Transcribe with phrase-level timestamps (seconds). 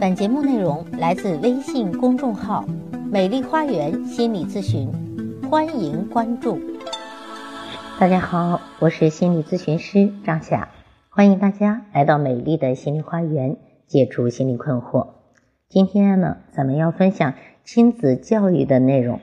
[0.00, 2.64] 本节目内容来自微信公众号
[3.10, 4.90] “美丽花园心理咨询”，
[5.48, 6.58] 欢迎关注。
[7.98, 10.68] 大家好，我是心理咨询师张霞，
[11.10, 13.56] 欢迎大家来到美丽的心理花园，
[13.86, 15.08] 解除心理困惑。
[15.68, 19.20] 今天呢，咱们要分享亲子教育的内容。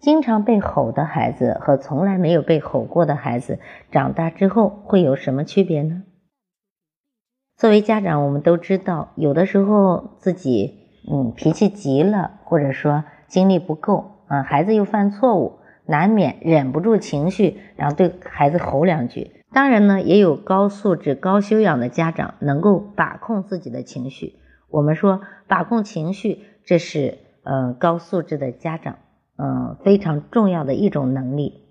[0.00, 6.02] 经常被吼的孩子和从来没有被吼过的孩子，长大之后会有什么区别呢？
[7.62, 19.30] 作为家长，我们都知道，有的时候自己嗯脾气急了，或者说精力不够啊，孩子又犯错误，难免忍不住情绪，然后对孩子吼两句。
[19.52, 24.34] 当然呢，也有高素质、高修养的家长能够把控自己的情绪。
[24.68, 28.96] 我们说把控情绪，这是呃高素质的家长
[29.36, 31.61] 嗯非常重要的一种能力。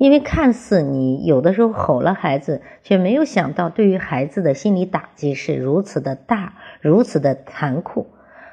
[0.00, 8.06] 因为看似你有的时候吼了孩子，却没有想到对于孩子的心理打击是如此的大，如此的残酷。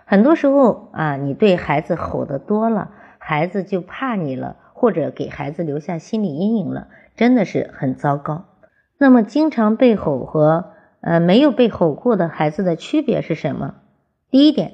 [0.03, 8.43] 很多时候啊，你对孩子吼的多了，孩子就怕你了，或者给孩子留下心理阴影了，真的是很糟糕。
[8.97, 13.75] 那么，经常被吼和呃没有被吼过的孩子的区别是什么？
[14.29, 14.73] 第一点，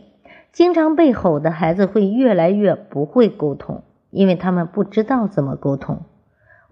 [0.52, 6.02] 经常被吼的孩子会越来越不会沟通，因为他们不知道怎么沟通。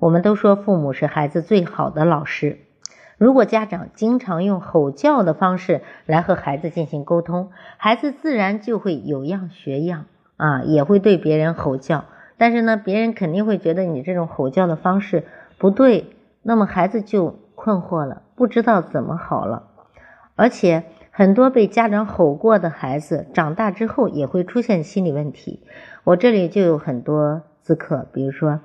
[0.02, 2.57] 我们都说父母是孩子最好的老师。
[3.19, 10.05] 如果家长经常用吼叫的方式来和孩子进行沟通，孩子自然就会有样学样
[10.38, 12.05] 啊，也会对别人吼叫。
[12.39, 15.23] 但是呢，别人肯定会觉得你这种吼叫的方式
[15.59, 16.07] 不对，
[16.41, 19.67] 那么孩子就困惑了，不知道怎么好了。
[20.35, 25.59] 而且很多被家长吼过的孩子，长大之后也会出现心理问题。
[26.03, 28.61] 我这里就有很多咨客，比如说。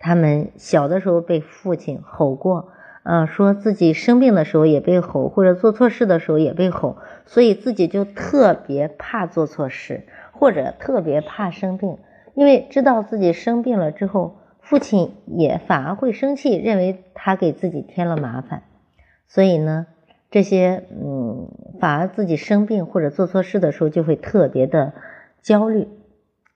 [0.00, 2.70] 他们小的时候被父亲吼过，
[3.02, 11.98] 嗯，说自己生病的时候也被吼，或者做错事的时候也被吼，所以自己就特别怕做错事，或者特别怕生病，
[12.34, 18.62] 因为知道自己生病了之后，父亲也反而会生气，认为他给自己添了麻烦，
[19.28, 19.86] 所以呢，
[20.30, 21.48] 这些嗯，
[21.78, 24.94] 反而自己生病或者做错事的时候就会特别的
[25.42, 25.88] 焦虑，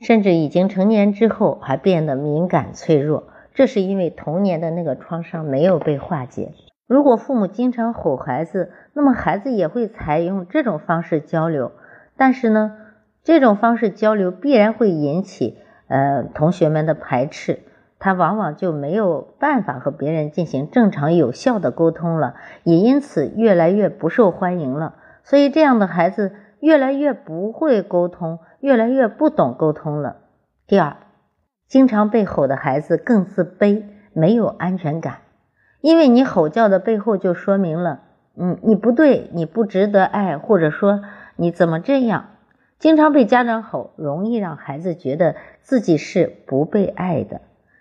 [0.00, 3.24] 甚至已经成年之后还变得敏感脆弱。
[3.54, 6.52] 这是因为童年的那个创伤没有被化解。
[6.86, 11.72] 如果父母经常吼孩子，那么孩子也会采用这种方式交流。
[12.16, 12.76] 但是呢，
[13.22, 15.56] 这种方式交流必然会引起
[15.88, 17.60] 呃同学们的排斥，
[17.98, 22.34] 他往往就没有办法和别人进行正常有效的沟通了，
[22.64, 24.96] 也因此越来越不受欢迎了。
[25.22, 30.16] 所以这样的孩子越来越不会沟通，越来越不懂沟通了。
[30.66, 30.96] 第二。
[31.68, 33.82] 经常被吼的孩子更自卑，
[34.12, 35.18] 没有安全感，
[35.80, 38.00] 因为你吼叫的背后就说明了，
[38.36, 41.00] 嗯，你不对，你不值得爱，或者说
[41.36, 42.26] 你怎么这样？
[42.78, 47.40] 经常被家长吼，容易让孩子觉得自己是不被爱的。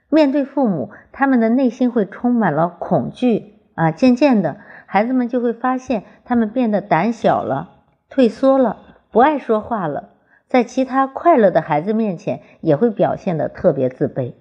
[0.10, 3.92] 面对父母，他们的内心会充满了恐惧啊。
[3.92, 7.70] 渐渐的，孩子们就会发现，他们变得胆小了，
[8.10, 8.78] 退缩了，
[9.12, 10.12] 不爱说话了。
[10.54, 14.34] 在其他快乐的孩子面前，也会表现的特别自卑。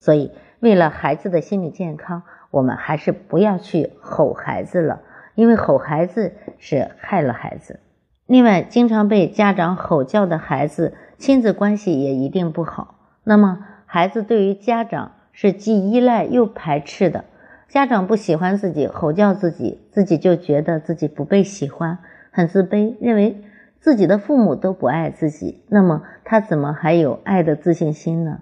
[0.00, 5.02] 所以，为了孩子的心理健康，我们还是不要去吼孩子了，
[5.34, 7.80] 因为吼孩子是害了孩子。
[8.24, 12.94] 另外，经常被家长吼叫的孩子，亲子关系也一定不好。
[13.22, 17.26] 那么，孩子对于家长是既依赖又排斥的。
[17.68, 21.98] 家长不喜欢自己，吼叫自己，自己就觉得自己不被喜欢，
[22.30, 23.44] 很自卑，认为。
[23.80, 28.40] 自己的父母都不爱自己，那么他怎么还有爱的自信心呢？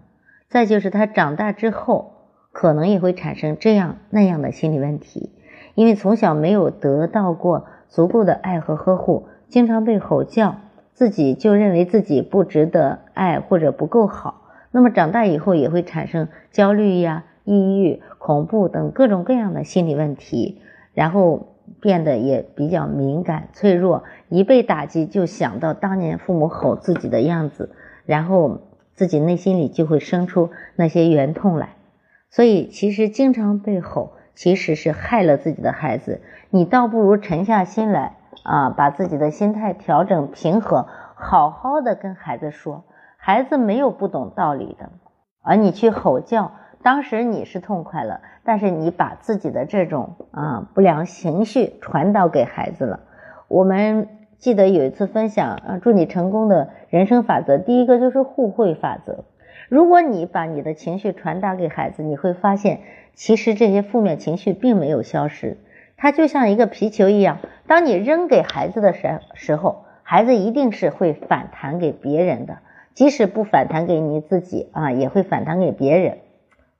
[0.49, 2.13] 再就是他长大之后，
[2.53, 5.31] 可能也会产生这样那样的心理问题，
[5.75, 10.57] 因为从小没有得到过足够的爱和呵护，经常被吼叫，
[10.95, 20.61] 自己就认为自己不值得爱或者不够好，那么长大以后也会产生焦虑呀、抑郁、恐怖等各种各样的心理问题，
[20.95, 21.49] 然后。
[21.81, 27.75] 变得也比较敏感脆弱，一被打击就想到当年父母吼自己的样子，
[28.05, 28.61] 然后
[28.95, 31.71] 自己内心里就会生出那些冤痛来。
[32.31, 36.21] 所以其实经常被吼，其实是害了自己的孩子。
[36.51, 42.85] 你倒不如沉下心来啊，把自己的心态调整平和，好好的跟孩子说，
[43.17, 44.91] 孩子没有不懂道理的，
[45.43, 46.53] 而你去吼叫。
[46.83, 53.01] 当时你是痛快了，但是你把自己的这种啊不良情绪传导给孩子了。
[53.49, 54.09] 我们
[54.39, 59.25] 记得有一次分享啊，祝你成功的人生法则，第一个就是互惠法则。
[59.69, 62.81] 如果你把你的情绪传达给孩子，你会发现，
[63.15, 65.59] 其实这些负面情绪并没有消失，
[65.97, 72.59] 它就像一个皮球一样，当你扔给孩子的时时候，孩子一定是会反弹给别人的，
[72.95, 76.19] 即使不反弹给你自己啊，也会反弹给别人。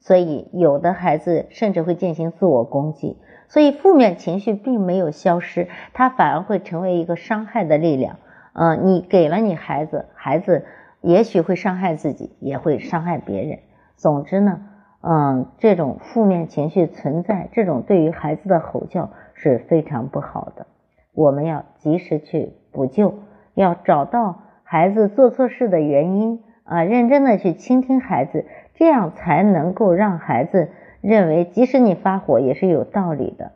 [0.07, 3.17] 所以有的孩子甚至会进行自我攻击。
[3.49, 8.19] 所以负面情绪并没有消失，它反而会成为一个伤害的力量。
[8.53, 10.65] 嗯，你给了你孩子，孩子
[11.01, 13.59] 也许会伤害自己，也会伤害别人。
[13.97, 14.61] 总之呢，
[15.01, 20.69] 嗯，这种负面情绪存在，这种对于孩子的吼叫是非常不好的。
[21.15, 23.15] 我们要及时去补救，
[23.55, 30.71] 要找到孩子做错事的原因啊，认真的去倾听孩子，这样才能够让孩子
[31.01, 33.53] 认为，即使你发火也是有道理的。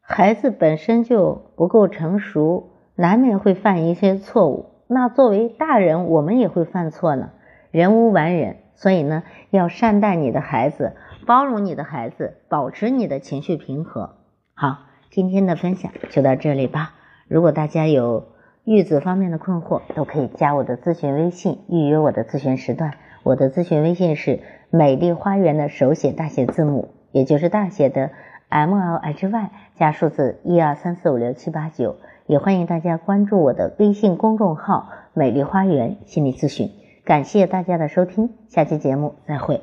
[0.00, 4.66] 孩子本身就不够成熟，难免会犯一些错误。
[4.86, 7.30] 那作为大人，我们也会犯错呢，
[7.72, 8.58] 人无完人。
[8.76, 10.92] 所以呢，要善待你的孩子，
[11.26, 14.16] 包容你的孩子，保持你的情绪平和。
[14.54, 16.92] 好，今天的分享就到这里吧。
[17.26, 18.26] 如果大家有
[18.66, 22.94] 育子方面的困惑，都可以加我的咨询微信，预约我的咨询时段。
[23.22, 24.40] 我的咨询微信是
[24.70, 28.10] 美丽花园的手写大写字母，也就是大写的
[28.48, 31.94] M L H Y 加数字一二三四五六七八九。
[32.26, 36.72] 也欢迎大家关注我的微信公众号“美丽花园心理咨询”。
[37.06, 39.60] 感谢大家的收听，下期节目再会。